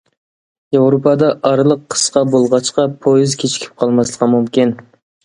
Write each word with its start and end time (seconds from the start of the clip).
ياۋروپادا 0.75 1.27
ئارىلىق 1.49 1.83
قىسقا 1.95 2.23
بولغاچقا 2.37 2.87
پويىز 3.05 3.37
كېچىكىپ 3.43 3.77
قالماسلىقى 3.83 4.31
مۇمكىن. 4.33 4.73